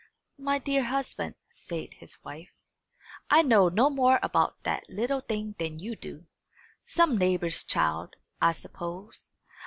"My 0.39 0.57
dear 0.57 0.83
husband," 0.85 1.35
said 1.47 1.93
his 1.93 2.17
wife, 2.23 2.49
"I 3.29 3.43
know 3.43 3.69
no 3.69 3.87
more 3.87 4.17
about 4.23 4.63
the 4.63 4.81
little 4.89 5.21
thing 5.21 5.53
than 5.59 5.77
you 5.77 5.95
do. 5.95 6.25
Some 6.83 7.19
neighbour's 7.19 7.63
child, 7.63 8.15
I 8.41 8.53
suppose. 8.53 9.33